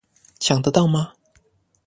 [0.39, 1.13] 搶得到嗎